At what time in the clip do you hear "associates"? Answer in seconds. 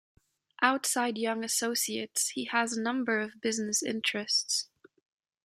1.43-2.29